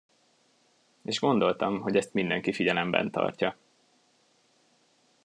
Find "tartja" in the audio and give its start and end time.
3.11-3.55